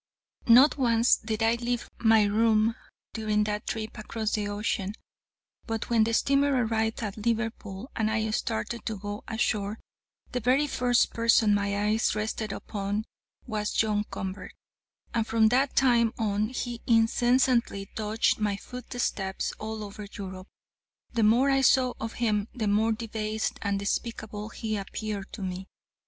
"'Not 0.47 0.79
once 0.79 1.17
did 1.17 1.43
I 1.43 1.53
leave 1.53 1.87
my 1.99 2.23
room 2.23 2.75
during 3.13 3.43
that 3.43 3.67
trip 3.67 3.99
across 3.99 4.31
the 4.33 4.47
ocean, 4.47 4.95
but 5.67 5.91
when 5.91 6.05
the 6.05 6.13
steamer 6.15 6.65
arrived 6.65 7.03
at 7.03 7.17
Liverpool, 7.23 7.91
and 7.95 8.09
I 8.09 8.31
started 8.31 8.83
to 8.87 8.97
go 8.97 9.23
ashore, 9.27 9.79
the 10.31 10.39
very 10.39 10.65
first 10.65 11.13
person 11.13 11.53
my 11.53 11.85
eyes 11.85 12.15
rested 12.15 12.51
upon 12.51 13.05
was 13.45 13.73
John 13.73 14.03
Convert; 14.09 14.55
and 15.13 15.27
from 15.27 15.49
that 15.49 15.75
time 15.75 16.15
on 16.17 16.49
he 16.49 16.81
incessantly 16.87 17.87
dogged 17.93 18.39
my 18.39 18.57
footsteps 18.57 19.53
all 19.59 19.83
over 19.83 20.07
Europe. 20.11 20.47
The 21.13 21.21
more 21.21 21.51
I 21.51 21.61
saw 21.61 21.93
of 21.99 22.13
him, 22.13 22.47
the 22.55 22.67
more 22.67 22.91
debased 22.91 23.59
and 23.61 23.77
despicable 23.77 24.49
he 24.49 24.77
appeared 24.77 25.31
to 25.33 25.43
me. 25.43 25.67